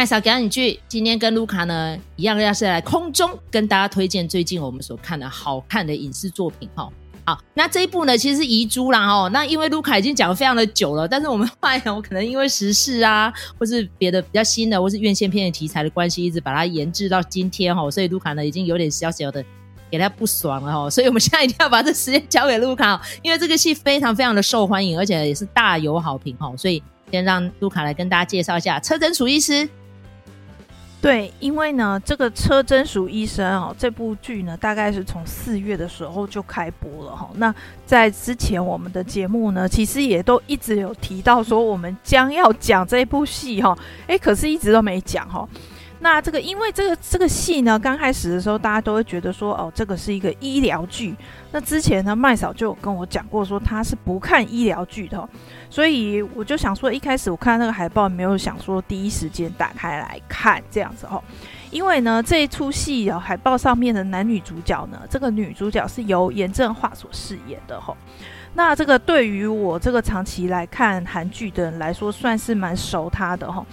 [0.00, 6.88] 麦嫂给你句，今天跟卢卡呢一样，要是来空中跟大家推荐最近我们所看的好看的影视作品哈。
[7.26, 9.28] 好，那这一部呢其实是遗珠啦哦。
[9.30, 17.90] 那因为卢卡已经讲了非常的久了，但是我们后来我可能因为时事啊，或是别的比较新的，或是院线片的题材的关系，一直把它延至到今天哈。
[17.90, 19.44] 所以卢卡呢已经有点小小的
[19.90, 20.88] 给他不爽了哈。
[20.88, 26.50] 所以我们现在一定要把这时间交给卢卡，因为这个戏非常非常的受欢迎，而且也是大有好评哈。
[26.56, 29.68] 所以先让卢卡来跟大家介绍一下车贞淑医师。
[31.00, 37.30] 对，因为呢，这个车真淑医生哦，这部剧呢，大概是从四月的时候就开播了哈。
[37.36, 37.54] 那
[37.86, 43.76] 在之前我们的节目呢，其实也都一直有提到说，我们将要讲这部戏哈，
[44.08, 45.48] 诶，可是一直都没讲哈。
[46.02, 51.14] 那这个，因为这个这个戏呢，刚开始的时候，大家都会觉得说，哦，这个是一个医疗剧。
[51.52, 55.28] 那之前呢，麦嫂就有跟我讲过，说他是不看医疗剧的，
[55.68, 61.22] 所以我就想说，一开始我看那个海报，没有想说第一时间打开来看这样子哦。
[61.70, 67.94] 因为呢，这一出戏啊，海报上面的男女主角呢，这个女主角是由严正化所饰演的哈。
[68.54, 73.64] 那这个对于我这个长期来看韩剧的人来说，算是蛮熟她的哈。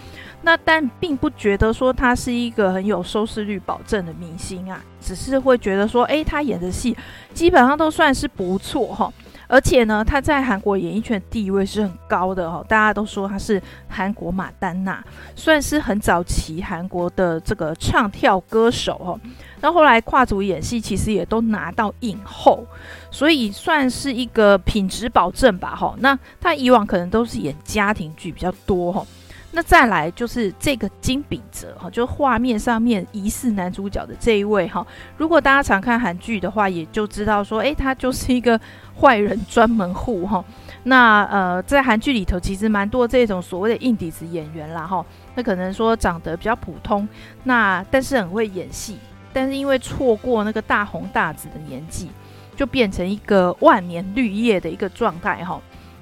[0.44, 6.96] 那但并不觉得说他是一个很有收视率保证的明星啊，只是会觉得说，哎，他演的戏
[7.34, 9.12] 基本上都算是不错哈，
[9.48, 15.04] 而且呢，他在韩国演艺圈地位是很高的哈，大家都说他是韩国马丹娜，
[15.36, 19.20] 算是很早期韩国的这个唱跳歌手哈，
[19.60, 22.66] 那后来跨足演戏，其实也都拿到影后，
[23.12, 25.94] 所以算是一个品质保证吧哈。
[26.00, 29.06] 那他以往可能都是演家庭剧比较多哈。
[29.50, 34.86] 那再来就是这个金秉哲哈，就画面上面疑似男主角的这一位哈。
[35.18, 38.60] 如果大家常看韩剧的话，也就知道说，诶，他就是一个
[39.00, 40.44] 坏人专门户哈。
[40.84, 45.04] 那呃，在韩剧里头其实蛮多这种所谓的硬底子演员啦哈。
[45.34, 47.08] 那可能说长得比较普通，
[47.46, 48.98] 那但是很会演戏，
[49.34, 52.10] 但是因为错过那个大红大紫的年纪，
[52.56, 55.60] 就变成一个万年绿叶的一个状态哈。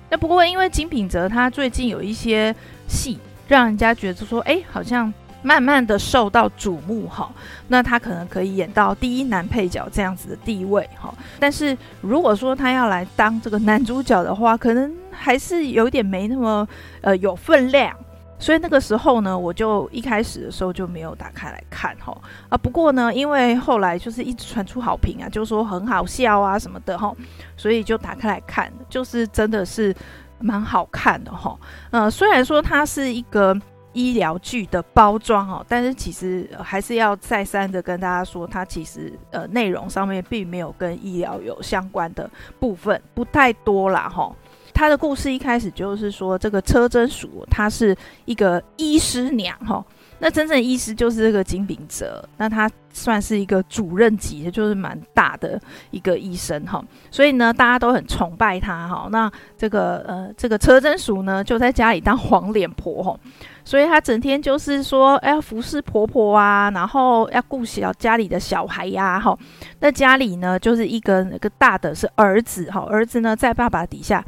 [0.10, 2.54] 那不过因为金秉哲他最近有一些
[2.88, 3.20] 戏。
[3.48, 7.32] 让人家觉得说，哎，好像慢慢的受到瞩目哈，
[7.68, 11.14] 那他可能可以演到第一男配角这样子的地位哈。
[11.40, 16.68] 但是如果说他要来当这个男主角的话，可能还是有点没那么
[17.02, 17.96] 呃有分量。
[18.38, 22.16] 所以那个时候呢，我就一开始的时候就没有打开来看哈
[22.50, 22.58] 啊。
[22.58, 27.14] 不过呢，因为后来就是一直传出好评啊，就说很好笑啊什么的哈，
[27.56, 29.96] 所以就打开来看，就是真的是。
[30.40, 31.58] 蛮好看的哈，
[31.92, 33.56] 呃，虽然说它是一个
[33.94, 42.30] 医疗剧的包装哦，但是其实还是要再三的跟大家说，它其实呃内容上面并没有跟医疗有相关的
[42.60, 44.34] 部分，不太多啦哈。
[44.74, 47.96] 它的故事一开始就是说，这个车真淑她是
[48.26, 49.84] 一个医师娘哈。
[50.20, 55.60] 那真正的医师就是这个金秉哲，那他算是一个主任级，就是蛮大的
[55.92, 59.10] 一个医生哈，所以呢，大家都很崇拜他哈。
[59.12, 63.20] 那这个呃，这个车贞淑呢，就在家里当黄脸婆哈，
[63.66, 69.38] 所以他整天就是说，哎，要服侍婆婆啊，然后要顾小家里的小孩呀哈。
[69.82, 74.24] 那家里呢，就是一个那个大的是儿子哈，儿子呢在爸爸底下。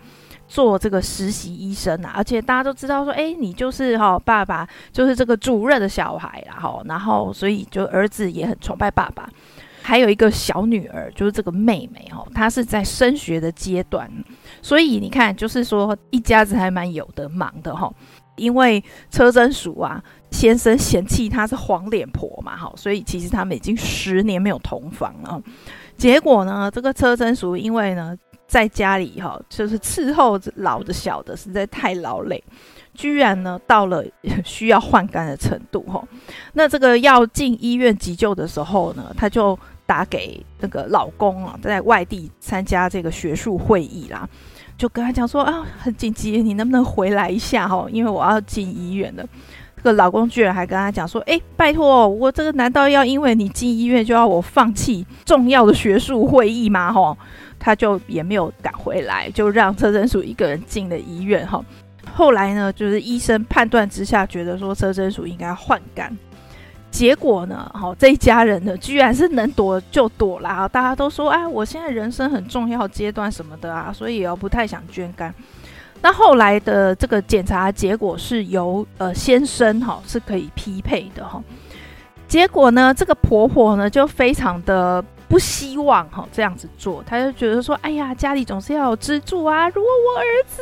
[0.48, 9.30] 做这个实习医生啊，而且大家都知道说，哎，你就是哈、爸爸，就是这个主任的小孩啦，哈，然后所以就儿子也很崇拜爸爸，
[9.82, 14.10] 还有一个小女儿，就是这个妹妹哈，她是在升学的阶段，
[14.62, 17.92] 所以你看，就是说一家子还蛮有的忙的哈，
[18.38, 18.82] 因为
[19.12, 25.42] 车真淑啊先生嫌弃她是黄脸婆嘛，哈，所以其实他们已经十年没有同房了，
[25.98, 28.16] 结果呢，这个车真淑因为呢。
[28.48, 32.42] 在家里哈，就是伺候老的小的实在太劳累，
[32.94, 34.04] 居然呢到了
[34.46, 36.02] 需要换肝的程度哈。
[36.54, 44.28] 那这个要进医院急救的时候呢，他就打给那个老公啊，在外地参加这个学术会议啦，
[44.78, 47.86] 就跟他讲说啊，很紧急，你能不能回来一下哈？
[47.92, 49.26] 因为我要进医院了。
[49.76, 56.92] 这个老公居然还跟他讲说，哎，拜托，我这个难道要因为你进医院就要我放弃重要的学术会议吗？
[56.92, 57.16] 哈。
[57.60, 61.64] 他就也没有赶回来，就让车贞淑一个人进了医院哈。
[62.14, 66.16] 后来呢，就是医生判断之下，觉得说车贞淑应该换肝。
[66.90, 70.68] 结果呢，哈，这一家人呢，居然是能躲就躲啦。
[70.68, 75.34] 大家都说，哎，我现在人生很重要阶段什么的啊，所以也不太想捐肝。
[76.02, 81.44] 那后来的这个检查结果是由呃先生哈是可以匹配的哈。
[82.28, 85.04] 结果呢，这个婆婆呢就非常的。
[85.28, 89.68] 不希望哈这样子做，他就觉得说，哎呀，家里总是要有支柱啊。
[89.70, 90.62] 如果我儿子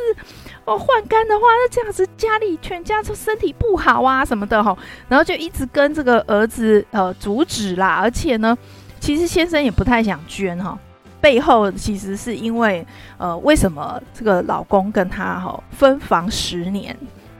[0.65, 4.75] 哦换肝的话，那这样子家里全家就身体不好啊什么的哈。
[5.07, 8.57] 然后就一直跟这个儿子呃阻止啦，而且呢，
[8.99, 10.77] 其实先生也不太想捐哈。
[11.21, 12.85] 背后其实是因为
[13.17, 16.95] 呃，为什么这个老公跟他哈分房十年？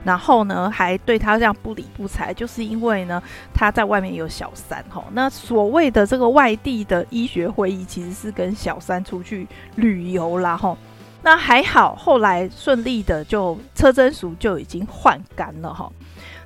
[0.06, 3.20] 然后呢，还对他这样不理不睬，就是因为呢，
[3.52, 5.02] 他在外面有小三哈。
[5.12, 10.78] 那所谓的这个外地的医学会议，其实是跟小三出去旅游啦哈。
[11.22, 15.90] 那还好，后来顺利的就车真淑就已经换肝了哈。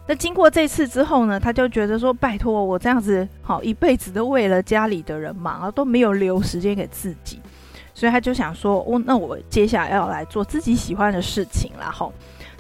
[0.07, 7.39] 那经过这次之后呢，他就觉得说，拜托我这样子好一辈子都为了家里的人忙，都没有留时间给自己，
[7.93, 12.11] 所以他就想说，哦，那我接下来要来做自己喜欢的事情啦哈。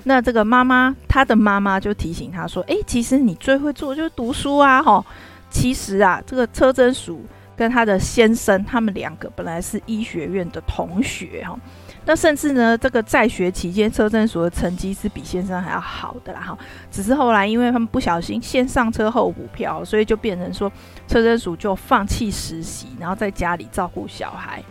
[0.04, 5.04] 那这个妈妈，她的妈妈就提醒她说：“诶，其实你最会做就是读书啊，吼。
[5.50, 7.24] 其实啊，这个车真淑
[7.56, 11.58] 跟她的先生，他们两个本来是医学院的同学，哈。
[12.06, 16.58] 那甚至呢，这个在学期间，车真淑的成绩是比先生还要好的啦，哈。
[16.90, 20.70] 只是后来，因为他们不小心先上车后补票，所以就变成说，
[21.06, 24.62] 车真淑就放弃实习，然后在家里照顾小孩。”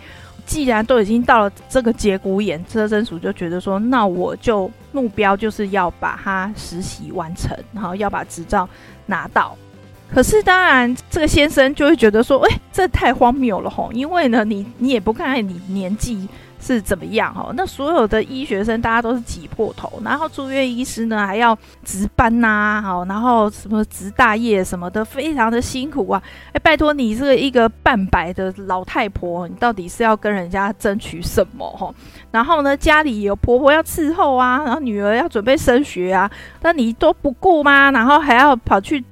[0.49, 8.67] 既然都已经到了这个节骨眼，车真鼠就觉得说，那我就目标就是要把它实习完成，然后要把执照
[9.05, 9.55] 拿到。
[10.11, 16.27] 可是当然，这个先生就会觉得说，哎，这太荒谬了吼，因为呢，你你也不看看你年纪。
[16.59, 17.51] 是怎么样哈？
[17.55, 26.21] 那所有的医学生大家都是挤破头，然后住院医师呢还要值班呐、啊，好，然后什么值大夜什么的，非常的辛苦啊！
[26.51, 31.93] 哎，拜托你这个一个半百的老太婆，你到底是要跟人家争取什么哈？
[32.31, 36.29] 然后呢，家里有婆婆要伺候啊，然后女儿要准备升学啊，
[36.61, 37.89] 那你都不顾吗？
[37.91, 39.03] 然后还要跑去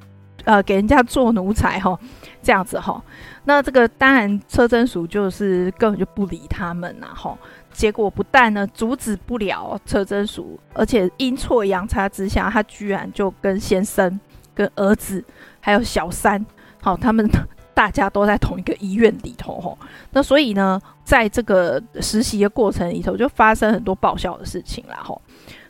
[0.43, 1.97] 呃给人家做奴才哈？
[2.43, 3.01] 这样子哈？
[3.47, 7.37] 那这个当然，车贞淑就是根本就不理他们呐，吼。
[7.71, 14.19] 结果不但呢阻止不了车贞淑，而且阴错阳差之下，他居然就跟先生、
[14.53, 15.23] 跟儿子
[15.61, 16.45] 还有小三，
[16.81, 17.25] 好，他们
[17.73, 19.77] 大家都在同一个医院里头，吼。
[20.11, 25.21] 那所以呢，在这个实习的过程里头，就发生很多爆笑的事情啦，吼。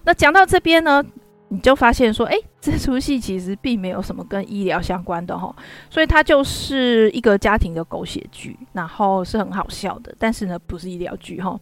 [0.03, 1.03] 那讲到这边呢。
[1.49, 5.55] 你就发现说，哎， 这出戏其实并没有什么跟医疗相关的哈，
[5.89, 11.57] 所以它就是一个家庭的狗血剧，然后是很好笑的，但是呢，不是医疗剧哈。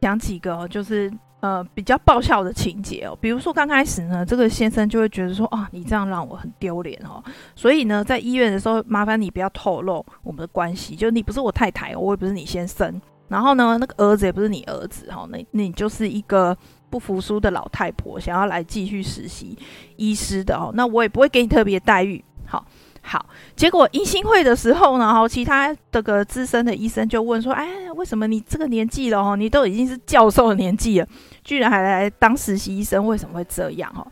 [0.00, 1.10] 讲几个就是
[1.40, 7.22] 呃比较爆笑的情节哦，比如说刚开始呢，这个先生就会觉得说，啊，你这样让我很丢脸哦，
[7.56, 16.54] 所以呢，在医院的时候，麻烦你不要透露我们的关系，就你不是我太太，我也不是你先生，然后呢，那个儿子也不是你儿子哈，那那你就是一个。
[16.92, 19.56] 不服输的老太婆想要来继续实习
[19.96, 22.22] 医师的哦，那我也不会给你特别待遇。
[22.44, 22.62] 好，
[23.00, 23.24] 好，
[23.56, 31.08] 结果迎新会的时候呢，哈，其他的个资深的医生就问说：“哎，为什么你这个年纪了哦，你都已经是教授的年纪了，
[31.42, 33.06] 居然还来当实习医生？
[33.06, 34.06] 为什么会这样？”哦，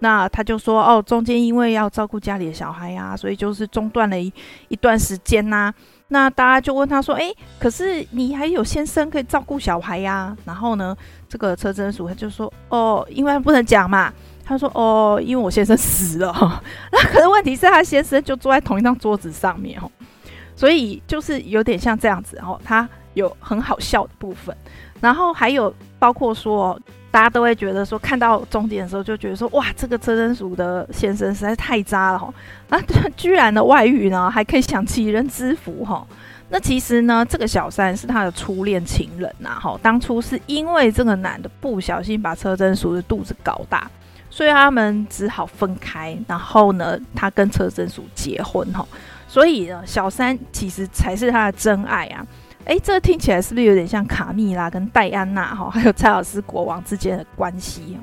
[0.00, 4.30] 那他就说：“哦，中间因为要照顾家里的小孩呀，所以就是中断了一
[4.68, 5.72] 一段时间呐。”
[6.08, 10.96] 那大家就问他说：“哎，可是你还有先生可以照顾小孩呀？”然后呢，
[11.28, 14.12] 这个车贞淑他就说：“哦，因为不能讲嘛。”
[14.44, 16.32] 他说：“哦，因为我先生死了。
[16.92, 19.90] ”那可是问题是他先生就坐在同一张桌子上面哦，
[20.54, 22.36] 所以就是有点像这样子。
[22.36, 24.56] 然后他有很好笑的部分，
[25.00, 26.78] 然后还有包括说。
[27.16, 32.30] 大家都会觉得说，看到终点的时候就觉得说，哇，这个车贞淑的先生实在太渣了哈！
[32.68, 32.78] 啊，
[33.16, 36.06] 居然的外遇呢，还可以享其人之福哈。
[36.50, 39.80] 那其实呢，这个小三是他的初恋情人呐哈。
[39.82, 43.90] 当初是因为这个男的不小心把车贞淑的肚子搞大，
[44.28, 46.14] 所以他们只好分开。
[46.28, 48.86] 然后呢，他跟车贞淑结婚哈。
[49.26, 52.26] 所以呢，小三其实才是他的真爱啊。
[52.66, 57.96] 哎，这听起来是不是有点像卡蜜拉跟戴安娜哈， 还有查尔斯国王之间的关系？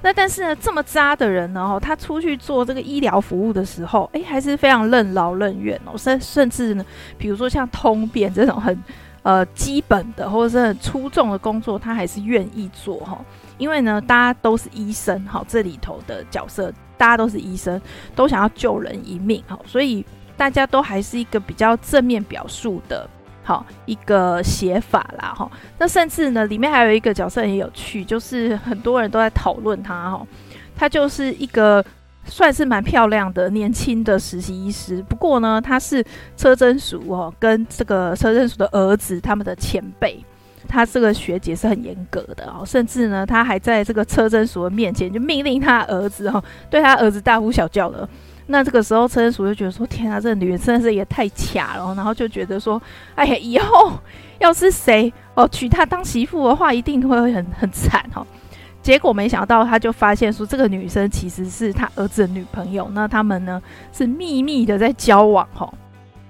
[0.00, 5.98] 那但是呢，这么渣的人呢，他出去做这个医疗服务的时候，哎，还是非常任劳任怨哦。
[5.98, 6.86] 甚甚至呢，
[7.18, 8.80] 比如说像通便这种很
[9.24, 13.18] 呃基本的或者是很出众的工作，他还是愿意做哈。
[13.56, 17.82] 因为呢，大家都是医生哈，这里头的角色大家都是医生，
[18.14, 23.10] 都想要救人一命哈，所以大家都还是一个比较正面表述的。
[23.48, 30.26] 好一个写法啦，哈，那甚至呢，里面还有一个角色很有趣，就是很多人都在讨论他，哈，
[30.76, 31.82] 他就是一个
[32.26, 36.04] 算是蛮漂亮的年轻的实习医师，不过呢，他是
[36.36, 40.22] 车真淑哦，跟这个车真淑的儿子他们的前辈，
[40.68, 48.06] 他这个学姐是很严格的哦，甚至呢，他还在这个车真淑的面前就命令他儿子哦，对他儿子大呼小叫的。
[48.50, 52.80] 那这个时候车真淑就觉得说：“天啊，这个女人真的是也太卡了。”然后就觉得说
[53.14, 53.92] ：“哎呀，以后
[54.38, 58.26] 要是谁哦娶她当媳妇的话，一定会很很惨哈。”
[58.80, 62.88] 结果没想到，他就发现说，这个女生其实是他儿子的女朋友。
[62.94, 63.60] 那他们呢
[63.92, 65.70] 是秘密的在交往哈。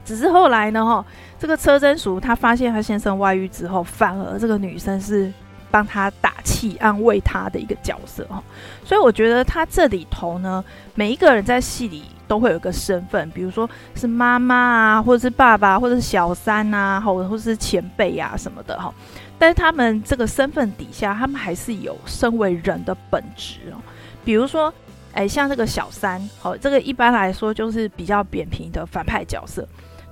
[0.05, 1.05] 只是后来呢哈，
[1.39, 5.33] 这个车真淑她发现她先生外遇之后，反而这个女生是
[5.71, 8.43] 帮他打替、安慰他的一个角色哈。
[8.85, 10.65] 所以我觉得他这里头呢，
[10.97, 18.93] 每一个人在戏里都会有一个身份，比如说是妈妈啊，或者是爸爸，或者是小三啊，或者或是前辈啊什么的哈。
[19.39, 23.79] 但是他们这个身份底下，他们还是有身为人的本质哦。
[24.25, 24.73] 比如说，
[25.13, 29.67] 哎，像这个小三，好，这个一般来说就是比较扁平的反派角色。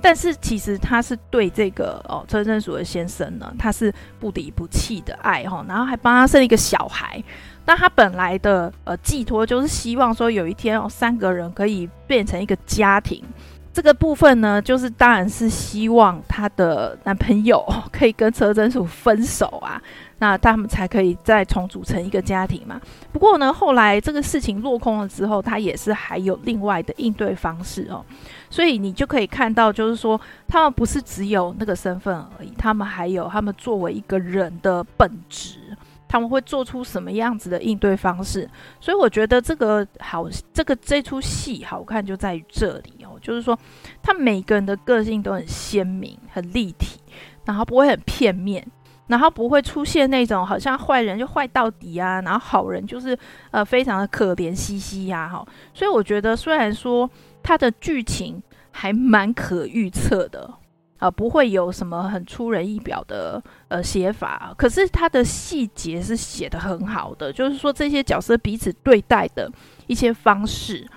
[0.06, 7.20] 但是其实他是对这个哦车政所的先生呢，他是不离不弃的爱哈，然后还帮他生了一个小孩。
[7.64, 13.20] 那他本来的呃寄托就是希望说有一天哦，三个人可以变成一个家庭。
[13.76, 19.78] 这个部分呢，就是当然是希望她的男朋友 可以跟车真淑分手啊，
[20.18, 22.80] 那他们才可以再重组成一个家庭嘛。
[23.12, 28.02] 不过呢，后来这个事情落空了之后，他也是还有另外的应对方式哦。
[28.48, 30.18] 所以你就可以看到，就是说
[30.48, 35.58] 他们不是只有那个身份而已，他们还有他们作为一个人的本质。
[36.08, 38.48] 他们会做出什么样子的应对方式？
[38.80, 42.95] 所以我觉得这个好，这个这出戏好看就在于这里，
[43.26, 43.58] 就是说
[44.00, 47.00] 他每个人的个性都很鲜明、很立体，
[47.44, 48.64] 然后不会很片面，
[49.08, 53.18] 然后不会出现那种好像坏人就坏到底啊，然后好人就是
[53.50, 55.44] 呃非常的可怜兮兮呀哈。
[55.74, 57.10] 所以我觉得虽然说
[57.42, 58.40] 他的剧情
[58.70, 60.54] 还蛮可预测的。
[60.98, 69.52] 啊、呃，不会有什么很出人意表的呃写法，可是他的细节是写得很好的，就是说这些角色彼此对待的
[69.88, 70.88] 一些方式，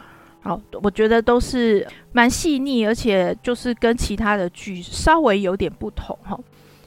[0.41, 6.39] 好，我觉得都是蛮细腻，而且就是跟其他的剧稍微有点不同哈。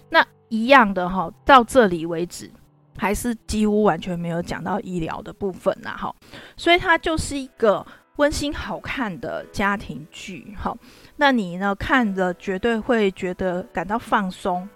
[0.08, 2.50] 那一样的哈，到这里为止，
[2.96, 6.14] 还是几乎完全没有讲到医疗的部分呐，哈，
[6.56, 7.86] 所以它就是一个。
[8.16, 10.76] 温馨好看的家庭剧，好，
[11.16, 14.68] 那你呢看着绝对会觉得感到放松，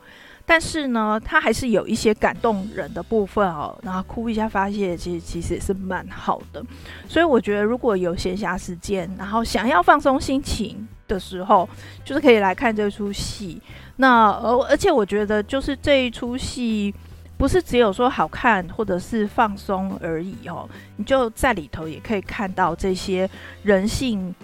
[0.47, 6.65] 但是呢，它还是有一些感动人的部分哦，然后哭一下发泄，其实其实也是蛮好的。
[7.09, 11.69] 所以我觉得如果有闲暇时间，然后想要放松心情的时候，
[12.05, 13.61] 就是可以来看这出戏。
[13.97, 16.95] 那而而且我觉得就是这一出戏。
[17.39, 23.29] 不是只有说好看或者是放松而已哦，你就在里头也可以看到这些
[23.63, 24.35] 人性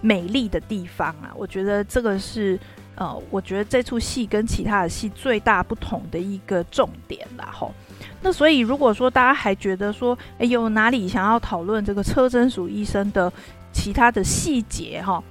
[0.00, 1.30] 美丽的地方啊。
[1.36, 2.58] 我觉得这个是
[3.00, 7.72] 呃，我觉得这出戏跟其他的戏最大不同的一个重点啦吼。
[8.20, 13.32] 那所以如果说大家还觉得说，哎，有哪里想要讨论这个车真淑医生的
[13.72, 15.22] 其他的细节哈，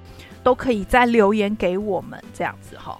[0.44, 3.00] 都可以再留言给我们这样子哈。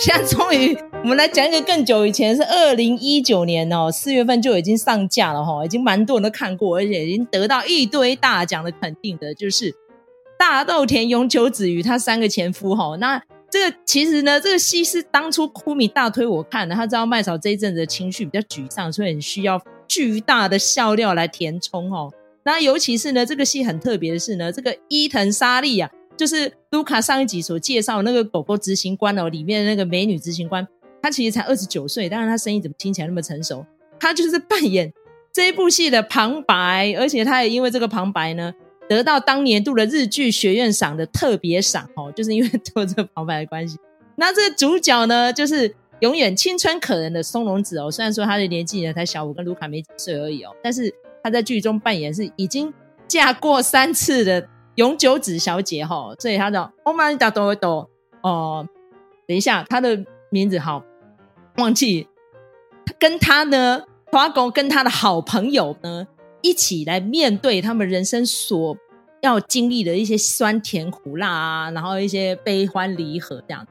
[0.00, 9.74] 现在终于，我们来讲一个更久以前，是二零一九年哦，四月份就已经上架了哈，已经蛮多人都看过，而且已经得到一堆大奖的肯定的，就是
[10.38, 12.96] 大豆田永久子与他三个前夫哈。
[12.96, 22.10] 那这个其实呢，这个戏是当初酷米大推我看的，他知道麦嫂这一阵子情绪比较沮丧，所以很需要巨大的笑料来填充哦。
[22.44, 25.90] 那尤其是呢，这个戏很特别的是呢，这个伊藤沙莉啊。
[26.16, 30.66] 就是卢卡上一集所介绍那个狗狗执行官哦，里面的那个美女执行官，
[31.02, 33.66] 她其实才二十九岁，当然她声音怎么听起来那么成熟？
[33.98, 34.92] 她就是扮演
[35.32, 38.54] 这一部戏的旁白，而且她也因为这个旁白呢，
[38.88, 43.76] 得到当年度的日剧学院赏的特别赏哦，就是因为做这个旁白的关系。
[44.14, 52.72] 那这个主角呢，就是永远青春可人的松隆子哦，虽然说她的年纪呢才小我跟卢卡没几岁而已哦，但是她在剧中扮演是已经
[53.08, 54.48] 嫁过三次的。
[54.76, 57.88] 永久子小姐哈，所以她叫欧玛尼达多多
[58.22, 58.66] 哦。
[59.26, 60.82] 等一下，她的名字好
[61.56, 62.08] 忘记。
[62.98, 66.06] 跟她呢，花公跟她的好朋友呢，
[66.42, 68.76] 一起来面对他们人生所
[69.20, 73.66] 要经历的一些酸甜苦辣啊，然后一些悲欢离合这样。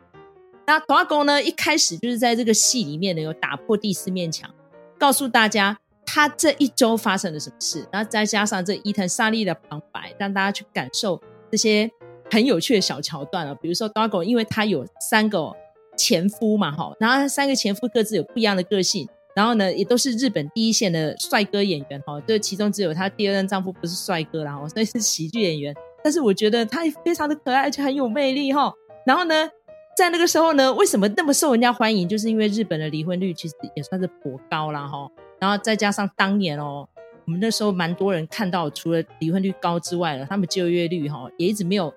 [0.68, 4.50] 那花公呢，一开始就是在这个戏里面呢，有打破第四面墙，
[4.98, 5.79] 告诉大家。
[6.12, 7.88] 他这一周发生了什么事？
[7.92, 11.88] 然后再加上这伊藤沙莉的旁白，让大家去感受这些
[12.32, 13.54] 很有趣的小桥段啊。
[13.62, 15.56] 比如说 Dago，因为他有三个
[15.96, 25.75] 前夫嘛，哈，然后三个前夫各自有不一样的个性，然后呢，也都是日本第一线的帅哥演员，哈，就，其中只有他第二任丈夫不是帅哥啦，所以是喜剧演员。
[26.04, 28.74] 但是我觉得他非常的可爱，而且很有魅力，哈。
[29.06, 29.48] 然后呢，
[29.96, 32.10] 在那个时候呢，为什么那么受人家欢迎？
[32.10, 35.08] 就是因为日本的离婚率其实也算是颇高啦哈。
[35.39, 36.88] 然后再加上当年哦，
[37.25, 41.93] 我们那时候蛮多人看到，除了离婚率高之外了，他们就业率哈也一直没有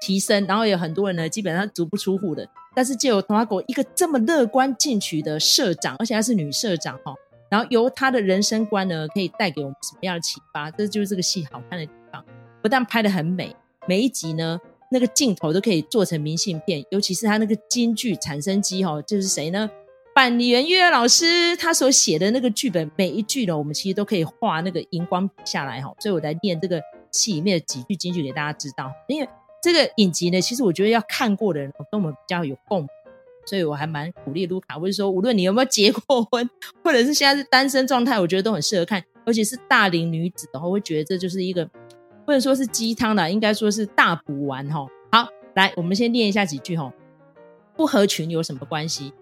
[0.00, 0.46] 提升。
[0.46, 2.46] 然后有很多人呢，基本上足不出户的。
[2.74, 7.14] 但是就有童话狗一个这么乐观进取的社长，而且还是女社长哈。
[7.48, 10.70] 然后由她的人生观呢，可以带给我们什么样的启发？
[10.72, 12.24] 这就是这个戏好看的地方。
[12.60, 13.54] 不但拍得很美，
[13.86, 14.60] 每一集呢，
[14.90, 19.70] 那个镜头都可以做成明信片，尤其是他那个京剧产生机哈，就是谁呢？
[20.14, 25.92] 板垣月老师他所写的那个剧本，每一句呢，我们其实都可以画那个荧光笔下来哈。
[25.98, 26.80] 所以我来念这个
[27.10, 29.28] 戏里面的几句金句给大家知道，因为。
[29.62, 32.88] 这个影集呢，其实我觉得要看过的人跟我们比较有共鸣，
[33.46, 36.46] 所以我还蛮鼓励卢卡，或者说无论你有没有结过婚，
[36.84, 41.64] 或者是现在是单身状态，我觉得都很适合看，而且是大龄女子的话，我会觉得这就是一个
[42.26, 44.86] 不能说是鸡汤的，应该说是大补丸哈。
[45.10, 46.92] 好，来，我们先念一下几句哈。
[47.74, 49.14] 不合群有什么关系？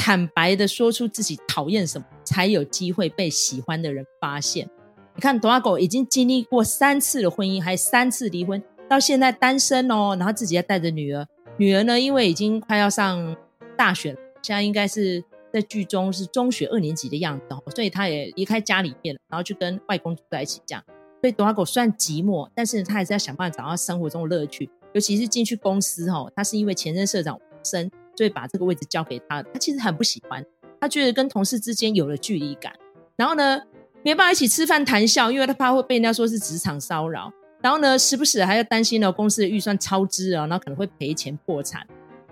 [0.00, 4.66] 坦白的说出自己讨厌什么，才有机会被喜欢的人发现。
[5.14, 8.62] 你看，朵拉狗已经经历过三次的婚姻，还三次离婚。
[8.88, 11.28] 到现在单身哦，然后自己还带着女儿，
[11.58, 13.36] 女儿呢，因为已经快要上
[13.76, 20.82] 大学了，现在应该是在剧中是中学二年级的样子哦，所以她也离开家里面，然后就跟外公住在一起这样。
[21.20, 30.44] 所以朵拉狗虽然寂寞，但是她还是要想办法找到生活中的乐趣，尤其是进去公司哦，她是因为前任社长生，所以把这个位置交给他，他其实很不喜欢，
[30.80, 32.72] 他觉得跟同事之间有了距离感，
[33.16, 33.60] 然后呢，
[34.02, 37.32] 没办法一起吃饭谈笑，因为他怕会被人家说是职场骚扰。
[37.62, 41.86] 然后呢，时不时还要担心呢，公司的预算超支啊，然后可能会赔钱破产，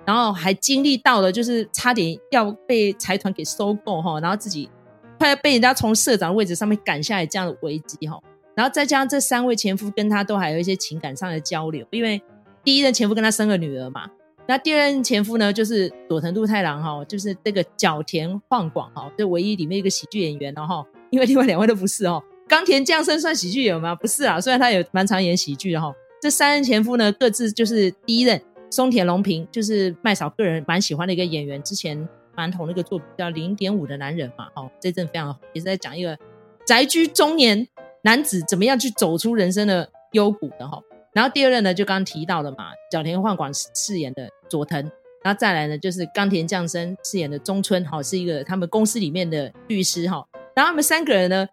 [0.06, 4.70] 然后还经历到了就是差点要被财团给收购哈，然后自己
[5.18, 8.18] 快要被人家从社长位置上面赶下来这样的危机哈，
[8.54, 12.22] 然后再加上这三位前夫跟他都还有一些情感上的交流，因为
[12.64, 14.08] 第一任前夫跟他生了女儿嘛，
[14.50, 22.22] 那第二任前夫呢就是佐藤鹿太郎哈，就是这个角田晃广哈，这唯一里面一个喜剧演员然后，因为另外两位都不是哦。
[22.48, 23.94] 冈田将生算喜剧演员吗？
[23.94, 25.92] 不是啊，虽然他也蛮常演喜剧的哈。
[26.18, 36.18] 这三任前夫呢，各自就是第一任松田龙平，就是麦嫂个人蛮喜欢的一个演员，之前蛮红那个作品叫《零点五的男人》嘛，哦，这阵非常好，也是在讲一个
[36.66, 37.68] 宅居中年
[38.02, 40.82] 男子怎么样去走出人生的幽谷的哈。
[41.14, 44.82] 然后第二任呢，就刚提到的嘛，角田晃广饰演的佐藤，
[45.22, 50.24] 然后再来呢就是冈田将生饰演的中村，哈，是一个他们公司里面的律师哈。
[50.54, 51.46] 然后他们三个人呢。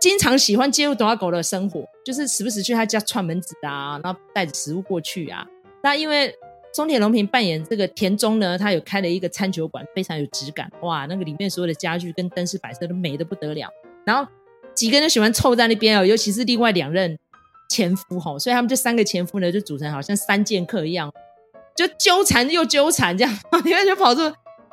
[0.00, 5.46] 经常喜欢介入朵拉狗的生活，就是时不时去他家串门子啊，然后带着食物过去啊。
[5.80, 6.34] 那因为
[6.72, 13.70] 松田龙平扮演这个田中呢，他有开了一个餐酒馆，非常有质感，哇，那个里面所有的家具跟灯饰摆设都美得不得了。
[14.04, 14.28] 然后
[14.74, 17.16] 几个人喜欢凑在那边哦，尤其是另外两任
[17.72, 21.12] 前夫吼，所以他们这三个前夫呢，就组成好像三剑客一样，
[21.74, 24.20] 就纠缠又纠缠这样，里面就跑出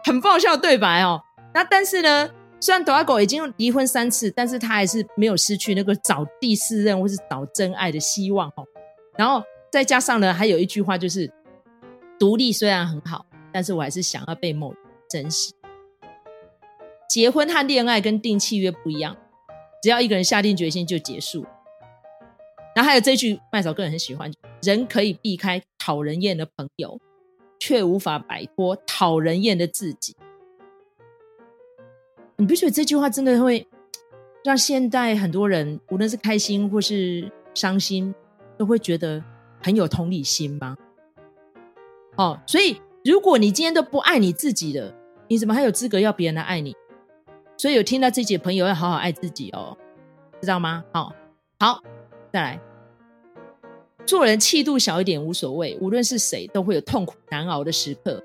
[0.04, 1.22] 很爆笑的对白哦。
[1.54, 2.30] 那但是呢。
[2.62, 8.66] 虽然朵拉狗已经离婚三次，但是他还是没有失去那个找第四任或是找真爱的希望哦。
[9.18, 11.32] 然后再加上呢，还有一句话就是：
[12.20, 14.74] 独立虽然很好，但是我还是想要被某
[15.10, 15.54] 珍惜。
[17.10, 19.16] 结婚和恋爱跟订契约不一样，
[19.82, 21.46] 只要一个人下定决心就结束。
[22.84, 27.00] 后还有这句麦嫂个人很喜欢：人可以避开讨人厌的朋友，
[27.60, 30.16] 却无法摆脱讨人厌的自己。
[32.38, 33.68] 你不觉得这句话真的会
[34.44, 38.16] 让现代很多人，无论是开心或是伤心，
[38.58, 39.22] 都会觉得
[39.62, 40.78] 很有同理心吗？
[42.16, 44.94] 哦，所以如果你今天都不爱你自己了，
[45.28, 46.76] 你怎么还有资格要别人来爱你？
[47.58, 49.78] 所以有听到这集的朋友要好好爱自己哦，
[50.40, 50.86] 知道吗？
[50.94, 51.14] 好，
[51.60, 51.82] 好，
[52.32, 52.62] 再来，
[54.10, 58.24] 做人气度小一点无所谓，无论是谁都会有痛苦难熬的时刻，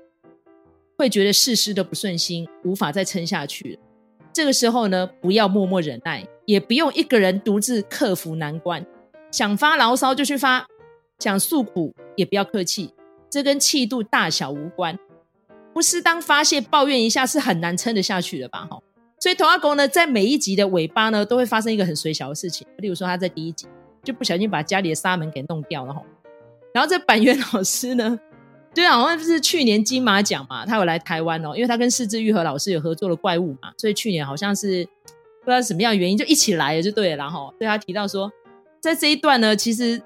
[0.97, 3.79] 会觉得事事都不顺心，无法再撑下去了。
[4.33, 8.83] 这个时候呢，不要默默忍耐，也不用一个人独自克服难关。
[9.29, 10.65] 想发牢骚就去发，
[11.19, 12.91] 想诉苦也不要客气，
[13.29, 14.97] 这跟气度大小无关。
[15.71, 18.65] 不适当发泄抱怨一下是很难撑得下去的吧？
[18.71, 18.81] 哈，
[19.19, 22.65] 所以童话狗呢，在每一集的尾巴呢，都会发生一个很随小的事情。
[22.79, 23.67] 例如说，他在第一集
[24.05, 26.01] 就不小心把家里的纱门给弄掉了哈，
[26.73, 28.17] 然后这板垣老师呢。
[28.73, 34.85] 对啊，好像就是去年金马奖嘛，他有来台湾哦，因为他跟是枝裕和老师有合作的怪物嘛，所以去年好像是
[35.43, 38.29] 不知道什么样的原因就一起来了，就对了，然后对他提到说，
[38.81, 40.01] 在这一段呢，其实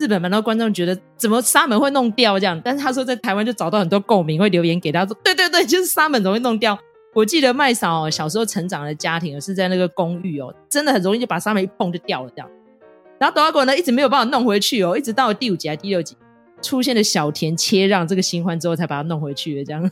[0.00, 6.78] 日本蛮多观众觉得怎么纱门会弄掉这样，但是他说在台湾就找到很多共鸣，会留言给他说，对对对，就是纱门容易弄掉。
[7.12, 12.48] 我记得麦嫂小时候成长的家庭是在那个公寓哦，真的很容易就把纱门一碰就掉了这样，
[13.18, 16.16] 然后朵拉狗呢一直没有办法弄回去哦，一直到第五集还是第六集。
[16.62, 19.64] 出现了小田切让这个新欢之后，才把他弄回去的。
[19.64, 19.82] 这样，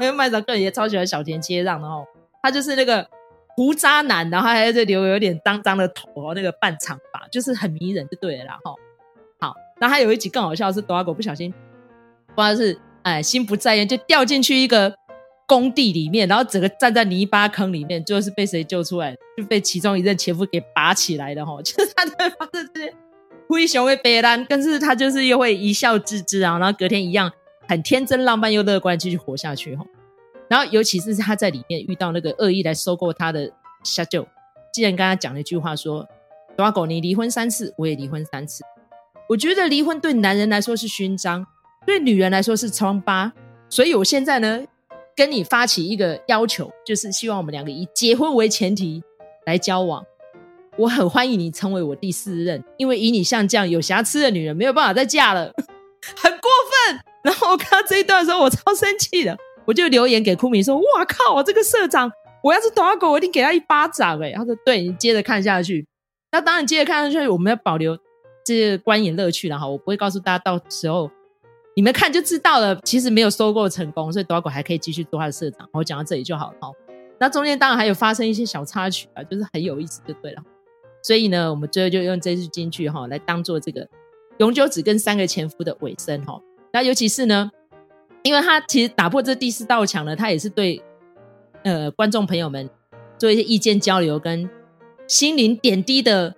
[0.00, 2.02] 因 为麦嫂个人也超喜欢小田切让的哦，
[2.42, 3.06] 他就是那个
[3.54, 8.58] 胡渣男，然后还在这留有点脏脏的头，那个半长发，就是很迷人，就对了啦。
[8.64, 8.74] 哈，
[9.38, 11.52] 好，然后还有一集更好笑的是，朵拉狗不小心，
[12.34, 14.96] 不知道是哎心不在焉，就掉进去一个
[15.46, 19.16] 工地里面，然后整个站在泥巴坑里面，最后是被谁救出来？
[19.36, 22.94] 就被其中一任前夫给拔起来的哈， 就是他会发生这些。
[23.46, 27.30] 灰熊会悲烂，但是他就是又会一笑置之啊，然后隔天一样
[27.68, 29.84] 很天真浪漫又乐观继续活下去哈。
[30.48, 33.50] 然后尤其是他在里面遇到那个恶意来收购他的
[33.82, 34.26] 社长，
[34.72, 36.08] 既然跟他讲了一句话说
[36.56, 38.64] ：“大狗，你离婚三次，我也离婚三次。”
[39.28, 41.46] 我觉得离婚对男人来说是勋章，
[41.86, 43.32] 对女人来说是疮疤。
[43.68, 44.64] 所以我现在呢，
[45.16, 49.02] 跟你发起一个要求，就是希望我们两个以结婚为前提
[49.46, 50.04] 来交往。
[50.76, 55.52] 我很欢迎你成为我第四任，因为以你像这样有瑕疵的女人，没有办法再嫁了，
[56.16, 56.50] 很过
[56.88, 57.00] 分。
[57.22, 62.10] 然后我看到这一段的时候，我超生气的，我就留言给酷米说：“哇靠，我这个社长，
[62.42, 65.86] 我要是朵拉狗，我一定给他一巴掌。”哎，他说：“对，你接着看下去。”
[66.32, 67.96] 那当然接着看下去，我们要保留
[68.44, 69.68] 这些观影乐趣了哈。
[69.68, 71.08] 我不会告诉大家，到时候
[71.74, 72.78] 你们看就知道了。
[72.84, 75.68] 其实没有收购成功，所以朵拉狗还可以继续做他的社长。
[75.72, 76.72] 我讲到这里就好了。
[77.18, 80.42] 那中间当然还有发生一些小插曲啊，就是很有意思，就对了。
[81.02, 83.86] 所以呢，我们最后就用这句金句哈来当做这个
[84.38, 86.40] 永久只跟三个前夫的尾声哈。
[86.72, 87.50] 那尤其是呢，
[88.22, 90.82] 因为他其实打破这第四道墙呢，他也是对
[91.62, 92.68] 呃观众朋友们
[93.18, 94.48] 做一些意见交流跟
[95.06, 96.34] 心灵点滴的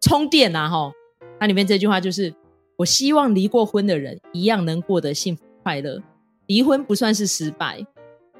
[0.00, 0.92] 充电呐哈。
[1.40, 2.32] 那里面这句话就是：
[2.76, 6.02] 我希望离过婚的人一样能过得幸福快乐。
[6.46, 7.86] 离婚不算是失败，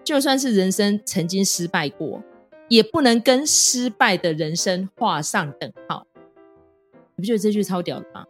[0.03, 2.23] 就算是人生曾经失败过。
[2.67, 6.07] 也不能跟失败的人生画上等号，
[7.15, 8.25] 你不觉得这句超屌的吗？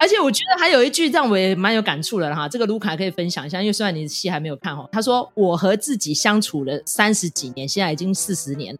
[0.00, 8.76] 而且我觉得还有一句让我也蛮有感触的哈，这个卢卡可以分享一下，因为虽然你的戏还没有看哈，他说我和自己相处了三十几年，现在已经四十年，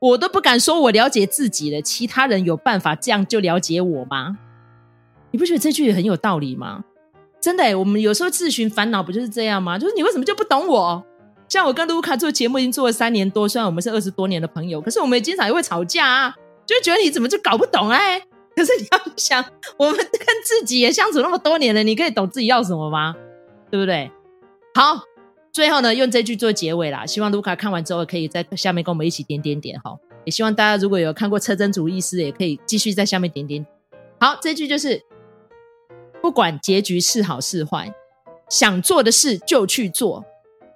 [0.00, 4.36] 我都不敢说我了解自己了，其他人有办法这样就了解我吗？
[5.30, 6.84] 你不觉得这句也很有道理吗？
[7.40, 9.78] 真的，我们有时候自寻烦恼不就是这样吗？
[9.78, 11.04] 就是你为什么就不懂我？
[11.48, 16.34] 像我跟卢卡做节目已经做了三年多，虽然我们是二十多年的朋友，可是我们也经常也会吵架啊，
[16.66, 18.20] 就觉得你怎么就搞不懂哎？
[18.54, 19.44] 可是你要想，
[19.78, 23.16] 我们跟自己也相处那么多年了，你可以懂自己要什么吗？
[23.70, 24.10] 对不对？
[24.74, 25.02] 好，
[25.50, 27.06] 最后呢，用这句做结尾啦。
[27.06, 29.96] 希望卢卡看完之后，可以在下面跟我们一起点点点哈。
[30.24, 33.66] 也希望大家如果有看过《车真主医师》，也可以继续在下面点点。
[34.20, 35.00] 好，这句就是
[36.20, 37.92] 不管结局是好是坏，
[38.48, 40.24] 想做的事就去做。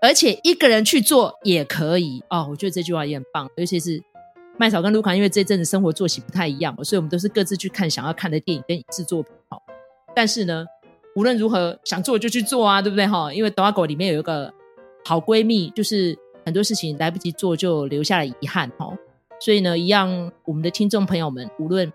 [0.00, 3.48] 而且一个人去做也可以哦，我觉得这句话也很棒。
[3.56, 4.02] 尤其是
[4.58, 9.32] 麦嫂跟卢卡，因为这阵子生活作息不太一样，所以我们都是各自去看想要看的电影跟影视作品。
[9.48, 9.62] 好，
[10.14, 10.66] 但是呢，
[11.16, 13.06] 无论如何想做就去做啊，对不对？
[13.06, 14.52] 哈，因为朵拉狗里面有一个
[15.06, 18.70] 好闺蜜，就是很多事情来不及做就留下了遗憾。
[18.78, 18.94] 哈，
[19.40, 21.90] 所以呢，一样我们的听众朋友们，无论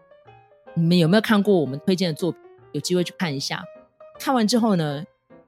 [0.74, 3.64] 你们有没有看过我们推荐的作品，有机会去看一下。
[4.20, 5.04] 看完之后呢，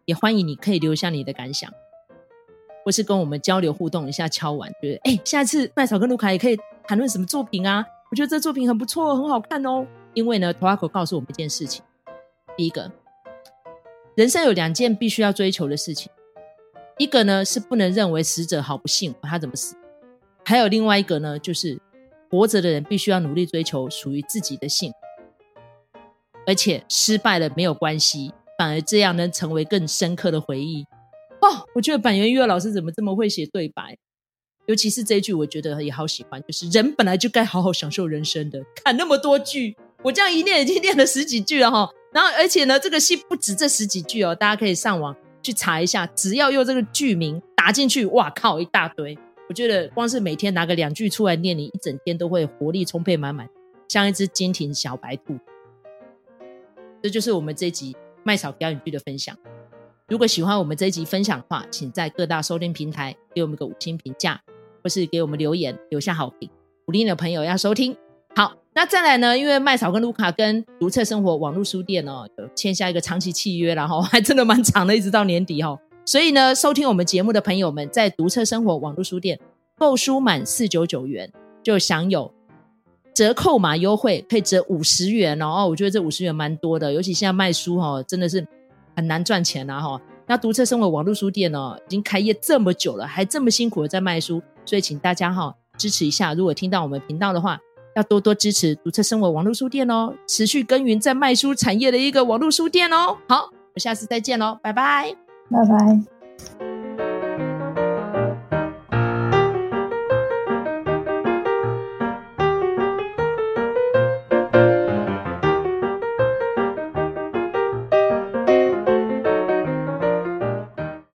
[0.06, 1.72] 也欢迎你可以留下你的感想。
[2.84, 7.86] 或是跟我们交流互动一下，敲碗觉得哎，下次麦嫂跟卢卡也可以谈论什么作品啊？
[8.10, 9.86] 我觉得这作品很不错，很好看哦。
[10.16, 11.84] 因为呢，朵拉狗告诉我们一件事情：
[12.58, 12.92] 第一个，
[14.16, 16.12] 人生有两件必须要追求的事情，
[16.98, 19.76] 一个呢是不能认为死者好不幸，他怎么死；
[20.44, 21.80] 还有另外一个呢，就是
[22.32, 24.92] 活着的人必须要努力追求属于自己的幸，
[26.46, 30.86] 而且失败了没有关系，反而这样能成为更深刻的回忆。
[31.42, 33.98] 哦，我觉得板垣瑞二老师怎么这么会写对白？
[34.68, 36.42] 尤其是这一句，我觉得也好喜欢。
[36.44, 38.62] 就是人本来就该好好享受人生的。
[38.84, 41.90] 看那么多句，我这样一念已经念了十几句了哈。
[42.14, 46.06] 然后，而且呢，这个戏不止这十几句哦，大家可以上网去查一下。
[46.08, 49.18] 只要用这个剧名打进去，哇靠，一大堆。
[49.50, 53.50] 我觉得光是每天拿个两句出来念，你一整天都会活力充沛满满，
[53.88, 55.38] 像一只坚挺小白兔。
[57.02, 59.36] 这就是我们这一集麦草表演剧的分享。
[60.08, 64.40] 如果喜欢我们这一集分享的话，请在各大收听平台给我们个五星评价，
[64.84, 66.50] 或是给我们留言留下好评，
[66.86, 67.96] 鼓励你的朋友要收听。
[68.36, 69.38] 好，那再来呢？
[69.38, 75.78] 因为麦草跟卢卡跟读册生活网络书店哦，有签下一个长期契约，然后 还真的蛮长的，一直到年底哈。
[76.06, 79.40] 所以呢，收听我们节目的朋友们，在读册生活网络书店
[79.78, 81.32] 购书满四九九元，
[81.64, 82.34] 就享有
[83.14, 85.68] 折扣码优惠，可以折五十元哦。
[85.68, 88.48] 我觉得这五十元蛮多的，尤其现在卖书哈，真的是。
[88.94, 90.02] 很难赚钱呐，哈！
[90.28, 96.34] 那读册生活网络书店呢，已经开业这么久了，还这么辛苦的在卖书，所以请大家哈支持一下。
[96.34, 97.58] 如果听到我们频道的话，
[97.96, 103.18] 要多多支持读册生活网络书店哦，持续耕耘在卖书产业的一个网络书店哦。
[103.30, 105.16] 好，我下次再见喽，拜拜，
[105.50, 106.81] 拜拜。